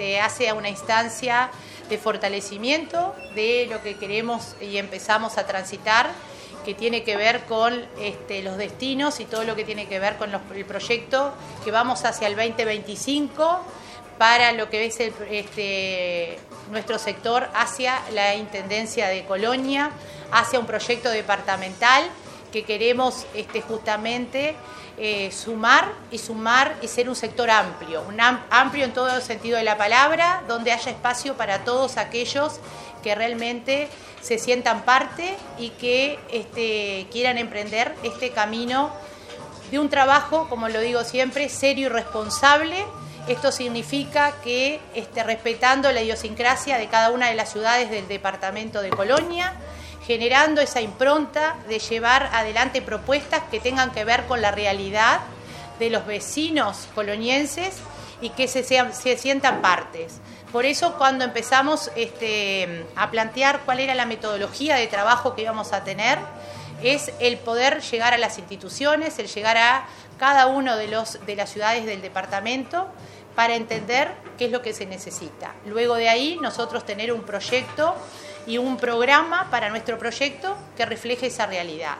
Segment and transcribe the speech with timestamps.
[0.00, 1.50] este, hace a una instancia
[1.90, 6.10] de fortalecimiento de lo que queremos y empezamos a transitar,
[6.64, 10.16] que tiene que ver con este, los destinos y todo lo que tiene que ver
[10.16, 11.34] con el proyecto
[11.64, 13.60] que vamos hacia el 2025
[14.16, 16.38] para lo que es este,
[16.70, 19.90] nuestro sector hacia la Intendencia de Colonia,
[20.32, 22.04] hacia un proyecto departamental
[22.50, 24.56] que queremos este, justamente
[24.98, 29.56] eh, sumar y sumar y ser un sector amplio, un amplio en todo el sentido
[29.56, 32.60] de la palabra, donde haya espacio para todos aquellos
[33.02, 33.88] que realmente
[34.20, 38.92] se sientan parte y que este, quieran emprender este camino
[39.70, 42.84] de un trabajo, como lo digo siempre, serio y responsable.
[43.28, 48.82] Esto significa que este, respetando la idiosincrasia de cada una de las ciudades del departamento
[48.82, 49.54] de Colonia,
[50.06, 55.20] generando esa impronta de llevar adelante propuestas que tengan que ver con la realidad
[55.78, 57.76] de los vecinos colonienses
[58.20, 58.62] y que se,
[59.16, 60.20] sientan partes.
[60.52, 65.72] Por eso cuando empezamos este, a plantear cuál era la metodología de trabajo que íbamos
[65.72, 66.18] a tener,
[66.82, 69.86] es el poder llegar a las instituciones, el llegar a
[70.18, 72.88] cada uno de, los, de las ciudades del departamento
[73.34, 75.54] para entender qué es lo que se necesita.
[75.66, 77.94] Luego de ahí nosotros tener un proyecto
[78.46, 81.96] y un programa para nuestro proyecto que refleje esa realidad.